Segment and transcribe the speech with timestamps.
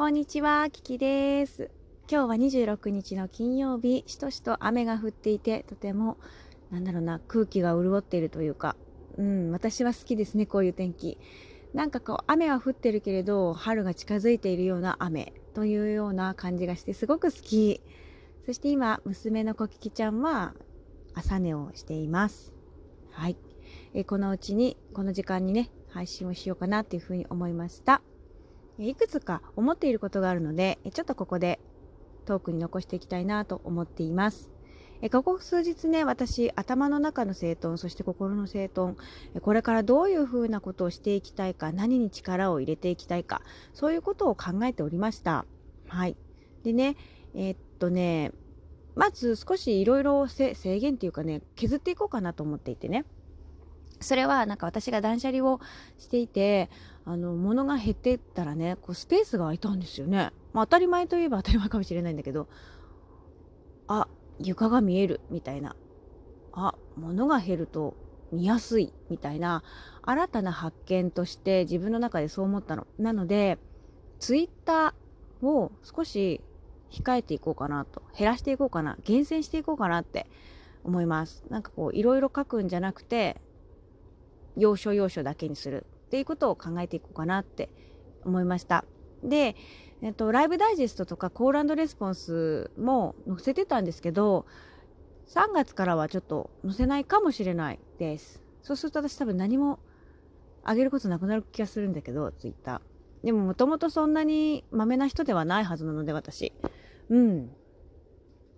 [0.00, 1.70] こんにちは、キキです。
[2.10, 6.16] 今日は26日の金曜日、しとしと雨が降っていて、とても、
[6.70, 8.76] なんだろうな、空気が潤っているというか、
[9.18, 11.18] うん、私は好きですね、こういう天気。
[11.74, 17.82] なんかこう、雨は降ってるけれど、春が近づいているような雨というような感じがして、すごく好き。
[18.46, 20.54] そして今、娘のコキキちゃんは、
[21.12, 22.54] 朝寝をしています。
[23.10, 23.36] はい。
[23.92, 28.00] えこのうちに、この時間にね、配信をしようかなっていうふうに思いました。
[28.88, 31.60] いくつか思っていることがあるので、ちょっとここで
[32.24, 34.50] トークに残していきたいなと思っています。
[35.12, 38.96] ここ数日ね、私、頭の中の整頓、そして心の整頓、
[39.40, 43.40] これからどういうふうなことをしていきたいか、何に力を入れていきたいか、
[43.72, 45.46] そういうことを考えておりました。
[45.88, 46.16] はい。
[46.64, 46.96] でね、
[47.34, 48.32] えー、っとね、
[48.94, 53.06] まず少しいろいろ制限っていうかね、削っていこうかなと思っていてね。
[54.00, 55.60] それはなんか私が断捨離を
[55.98, 56.68] していて、
[57.10, 60.30] あの、物が減ってったらね、こうスペースが空いたんですよね。
[60.52, 62.46] まあ当たり前といえば当たり前かもしれないんだけど、
[63.88, 64.06] あ、
[64.38, 65.74] 床が見えるみたいな。
[66.52, 67.96] あ、物が減ると
[68.30, 69.64] 見やすいみたいな
[70.02, 72.86] 新たな発見として自分の中でそう思ったの。
[72.96, 73.58] なので、
[74.20, 76.40] ツイッターを少し
[76.92, 80.28] 控えていこうかなと、減らしていこうかな、厳選していこうかなって
[80.84, 81.42] 思います。
[81.50, 83.40] なんかこう、いろいろ書くんじゃなくて、
[84.56, 87.70] 要所要所だけにするっていうことを考えていこうかなって
[88.24, 88.84] 思いました。
[89.22, 89.54] で、
[90.02, 94.44] えっと、ライブダイジェストとかコールレスポンスも載せてたんですけど、
[95.28, 98.42] 3月からはちょっと載せないかもしれないです。
[98.60, 99.78] そうすると私多分何も
[100.64, 103.26] あげることなくなる気がするんだけど、ツイッター。
[103.26, 106.52] でももともとそんなにマメな人ではないはずなので私。
[107.08, 107.50] うん。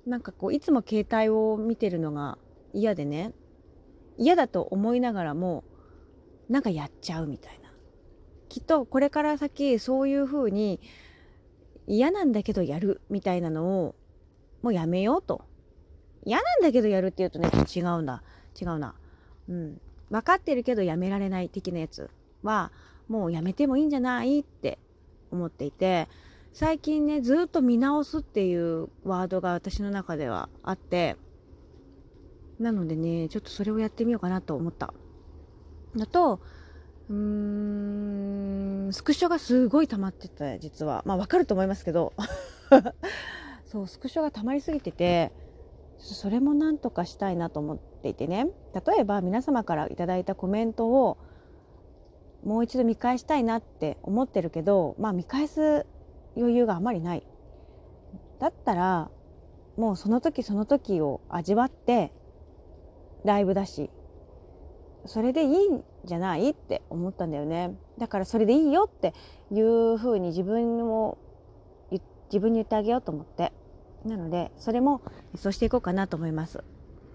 [0.06, 2.38] なんかこう、いつも携帯を見てるのが
[2.72, 3.34] 嫌でね、
[4.16, 5.64] 嫌だと思いながらも、
[6.52, 7.70] なんかやっちゃうみたいな。
[8.50, 10.80] きっとこれから先そういう風に
[11.86, 13.94] 嫌なんだけどやるみたいなのを
[14.60, 15.46] もうやめようと。
[16.24, 18.22] 嫌なんだけどやるって言うとね、違うんだ。
[18.60, 18.94] 違うな。
[19.48, 19.80] うん。
[20.10, 22.10] 分かってるけどやめられない的なやつ
[22.42, 22.70] は
[23.08, 24.78] もうやめてもいいんじゃないって
[25.30, 26.10] 思っていて、
[26.52, 31.16] 最近ね、ずっと見直すっていうワードが私の中ではあって、
[32.58, 34.92] なのでね、ちょっとそれをやってみようかなと思った。
[35.98, 36.40] のと、
[37.08, 41.02] うーん、スクショがすごい溜まってた、実は。
[41.06, 42.12] まあわかると思いますけど。
[43.66, 45.32] そう、スクショが溜まりすぎてて、
[45.98, 48.48] それもなんとかしたいなと思っていてね。
[48.86, 51.16] 例えば皆様から頂いたコメントを
[52.44, 55.86] もう一度見返したいなって思ってるけど、まあ見返す
[56.36, 57.26] 余裕があまりない。
[58.40, 59.10] だったら、
[59.76, 62.12] もうその時その時を味わって
[63.24, 63.90] ライブだし
[65.06, 67.76] それでいいんじゃないって思ったんだよね。
[67.98, 69.14] だからそれでいいよって
[69.50, 71.18] いうふうに自分を
[71.90, 73.52] 自分に言ってあげようと思って。
[74.04, 75.00] なのでそれも
[75.36, 76.64] そうしていこうかなと思います。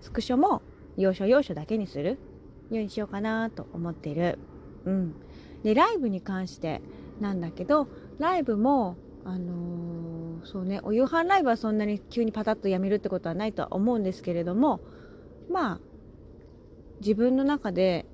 [0.01, 0.61] スクショも
[0.95, 2.17] 要所要所だけにする。
[2.69, 4.39] ようにしようかなと思っている。
[4.85, 5.15] うん。
[5.63, 6.81] でライブに関して
[7.19, 7.87] なんだけど
[8.19, 8.95] ライブも
[9.25, 14.79] あのー、そうねお夕飯ライブはそんなに急にパタッとやめるってことはないとは思うんですけれども
[15.49, 15.79] まあ
[16.99, 18.05] 自分の中で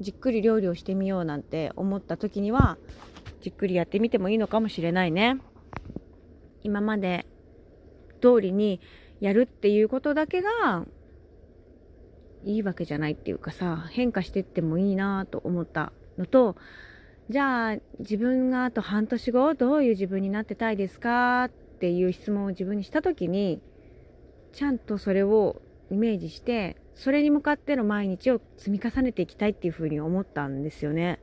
[0.00, 2.78] じっくり料理をしてみようなんて思った時には
[3.40, 5.38] じっくりやってみてもいいのかもしれないね。
[6.62, 7.26] 今まで
[8.20, 8.80] 通りに
[9.20, 10.84] やるっていうことだけが
[12.44, 16.56] いいわけじゃないっていうかさ変化してってもいいなと思ったのと
[17.28, 23.60] じゃあ自分があと半年後どういう自分になってたいですかっていう質問を自分にした時に
[24.52, 25.60] ちゃんとそれを
[25.90, 31.20] イメージしてそれに向かっての毎日を積み重ねていきたいっていうふうに思ったんですよね。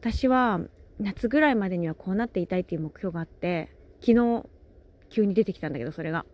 [0.00, 0.60] 私は
[1.00, 4.46] 夏ぐらいまでにはこうなっていたいっていう目標があって、昨日
[5.10, 6.24] 急に出てきたんだけど、それが。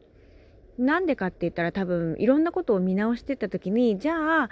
[0.79, 4.51] なんでかって言ったら多分いろんなことを見直してった時に、じゃあ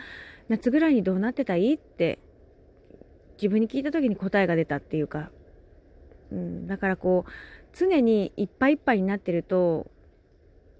[0.49, 2.19] 夏ぐらいにどうなってたいって
[3.37, 5.31] 自分に聞いた時に答えが出たっていうか、
[6.33, 7.31] うん、だからこう
[7.77, 9.91] 常にいっぱいいっぱいになってると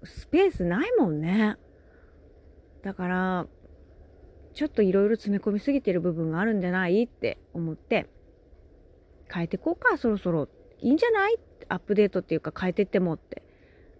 [0.03, 1.57] スペースないもんね。
[2.83, 3.47] だから、
[4.53, 8.07] ちょっといろいろ詰め込みすぎてる部分があるんじゃないって思って、
[9.31, 10.49] 変えていこうか、そろそろ。
[10.81, 11.37] いいんじゃない？
[11.67, 13.43] アップデートっていうか変えてってもって。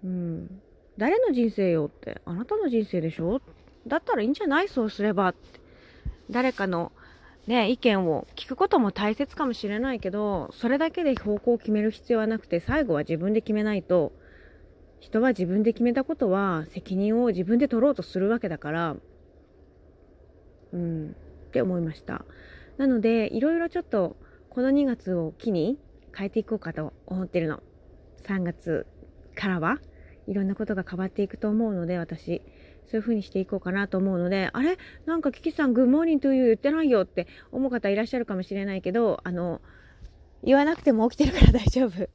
[0.04, 0.62] うん。
[0.98, 2.22] 誰の人生よって。
[2.26, 3.42] あなたの人生でしょ？
[3.86, 4.68] だったらいいんじゃない？
[4.68, 5.60] そうすればって。
[6.30, 6.92] 誰かの
[7.48, 14.14] ね、意見を聞くことも大切かもしれないけど、それだけで方向を決める必要はなくて、最後は自分で決めないと、
[15.00, 18.96] 人は自分で決めたことは責任を自分で取ろうとするわけだから、
[20.74, 21.16] うん、
[21.48, 22.26] って思いました。
[22.78, 24.18] なので、いろいろちょっと
[24.50, 25.78] この2月を機に
[26.16, 27.62] 変えていこうかと思ってるの。
[28.26, 28.86] 3月
[29.36, 29.80] からは
[30.28, 32.42] いろんなことが変わっていくと思うので、私。
[32.86, 34.78] そういう風にしていこうかなと思うので、あれ？
[35.06, 39.62] なんかキキさん、グッモーニングという言ってないよって思う方いらっしゃるかもしれないけど、あの、
[40.44, 42.10] 言わなくても起きてるから大丈夫。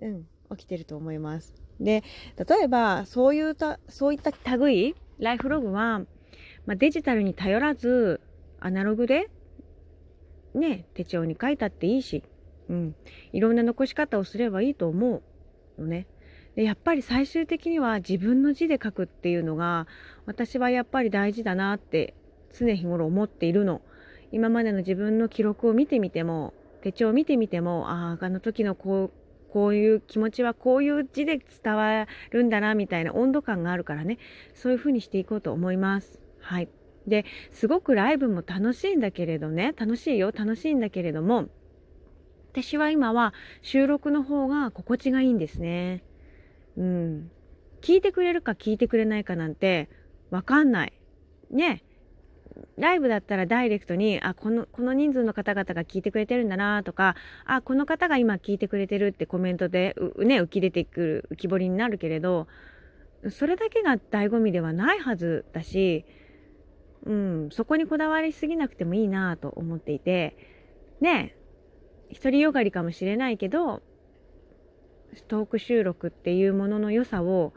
[0.00, 1.65] うん、起きてると思います。
[1.80, 2.02] で、
[2.36, 6.00] 例えば、そういうた、そういった類、ライフログは、
[6.66, 8.20] まあ、デジタルに頼らず、
[8.60, 9.30] アナログで、
[10.54, 12.22] ね、手帳に書いたっていいし、
[12.68, 12.94] うん、
[13.32, 15.22] いろんな残し方をすればいいと思
[15.78, 16.06] うのね。
[16.54, 19.86] でやっぱり最終的には自分の字で書くっていうのが
[20.24, 22.14] 私はやっぱり大事だなって
[22.58, 23.82] 常日頃思っているの。
[24.32, 26.52] 今までの自分の記録を見てみても
[26.82, 29.25] 手帳を見てみてもあああの時のこう
[29.56, 34.18] こういう気持ちはこういう字で伝わるんだなみたいな温度感があるからね
[34.54, 36.20] そういうふうにしていこうと思います。
[36.40, 36.68] はい。
[37.06, 41.48] で、すごくライブも楽しいんだけれどね、楽しいよ、楽しいんだけれども、
[42.52, 43.32] 私は今は
[43.62, 46.04] 収録の方が心地がいいんですね。
[46.76, 47.30] うん。
[47.80, 49.88] 聞いてくれるか聞いてくれないかなんて
[50.28, 50.92] わかんない。
[51.50, 51.82] ね。
[52.78, 62.46] ライブだったらダイレクトに、あ、この、この人数の方々が聞いてくれてるんだなとか、あ、この方が今聞いてくれてるってコメントで、ね、浮き出てくる、浮き彫りになるけれど、
[63.30, 66.04] それだけが醍醐味ではないはずだし、
[67.04, 70.36] うん、そこにこだわりすぎなくてもいいなと思っていて、
[71.00, 71.36] ね、
[72.12, 73.82] 独りよがりかもしれないけど、
[75.28, 77.54] トーク収録っていうものの良さを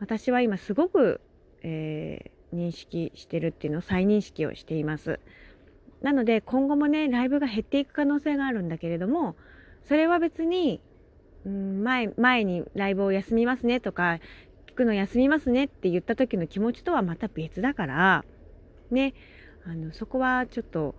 [0.00, 1.20] 私は今すごく、
[2.72, 5.20] 認識してるっていうのを再認識をしています。
[6.00, 9.36] なので今後もねライブが減っていく可能性があるんだけれども
[9.84, 10.80] それは別に、
[11.46, 14.18] うん、前前にライブを休みますねとか
[14.66, 18.24] 聞くの休みますねって言った時の気持ちとはまた別だから
[18.90, 19.14] ね
[19.64, 20.96] あのそこはちょっと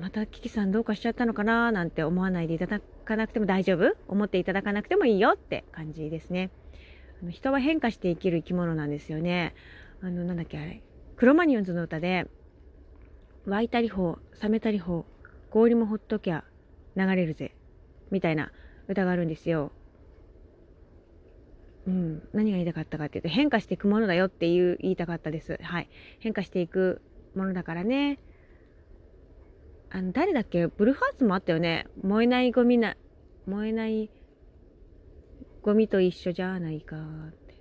[0.00, 3.96] またキキさんどうかしちゃったのかななんて思わないでいただかなくても大丈夫？
[4.06, 6.50] 思っていただかなくてもいいよって感じですね。
[7.30, 9.54] 人は変化して生きる生き物なんですよね。
[10.00, 10.80] あの、なんだっけあれ？
[11.20, 12.28] クロマニオンズの歌で、
[13.44, 16.44] 湧いたりほう、冷めたりほう、氷もほっときゃ
[16.96, 17.54] 流れるぜ。
[18.10, 18.52] みたいな
[18.88, 19.70] 歌があるんですよ。
[21.86, 22.22] うん。
[22.32, 25.58] 何が言いたかったかっていうと、変化していくものだよっていう言いたかったです。
[25.60, 25.90] はい。
[26.20, 27.02] 変化していく
[27.34, 28.18] ものだからね。
[29.90, 30.68] あの、誰だっけ？
[30.68, 31.86] ブルーハーツもあったよね。
[32.02, 32.96] 燃えないゴミな、
[33.44, 34.10] 燃えない
[35.60, 37.60] ゴミと一緒じゃないかって。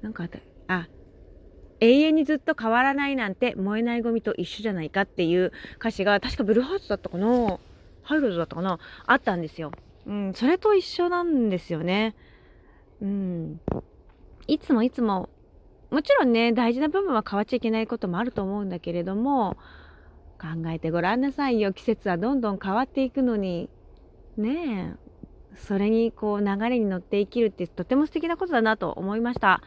[0.00, 0.38] なんかあった。
[0.68, 0.88] あ、
[1.82, 7.58] 永遠にずっと変わらないなんて燃えないゴミと一緒じゃないかっていう歌詞が確かブルーハーツだったかな？
[8.04, 8.78] ハイローズだったかな？
[9.04, 9.72] あったんですよ。
[10.06, 12.14] うん、それと一緒なんですよね。
[13.00, 13.60] うん。
[14.46, 15.28] いつもいつも、
[15.90, 19.56] もちろんね、大事な部分は変わっちゃいけないこともあると思うんだけれども、
[20.40, 21.72] 考えてごらんなさいよ。
[21.72, 23.68] 季節はどんどん変わっていくのに、
[24.36, 24.96] ね
[25.54, 29.62] え、それにこう流れに乗って生きるってとても素敵なことだなと思いました。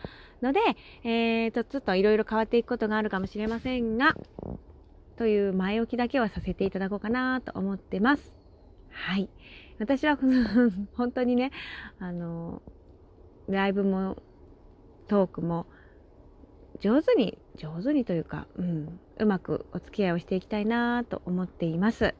[0.45, 0.59] ので、
[1.03, 4.15] えーと、ちょっといろいろ変わっていくことがあるかもしれませんが、
[5.17, 8.33] という前置きだけはさせていただこうかなと思ってます。
[8.91, 9.29] はい。
[9.79, 10.17] 私は
[10.95, 11.51] 本当にね、
[11.99, 12.61] あの、
[13.47, 14.17] ライブも
[15.07, 15.65] トークも
[16.79, 22.13] 上手に、上手にというか、うん、うまくお付き合いをしていきたいなと思っています。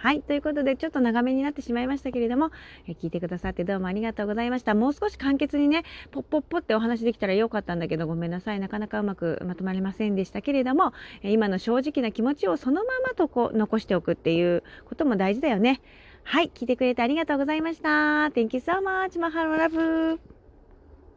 [0.00, 0.22] はい。
[0.22, 2.52] ということで、ちょっと長めになってしまいましたけれども、
[2.86, 4.76] え聞いてくださってどうもありがとうございました。
[4.76, 5.82] もう少し簡潔にね、
[6.12, 8.60] ポッポッポってお話できたらよかったんだけど、ごめんなさい。
[8.60, 10.92] なかなかうまくまとまりませんでしたけれども、
[11.24, 15.80] え今の正直な気持ちをそのままとこ残しておくっていうことも大事だよね。
[16.22, 16.52] はい。
[16.54, 17.88] 聞いてくれてありがとうございました。
[18.28, 19.18] Thank you so much.
[19.18, 20.37] マハロラブ。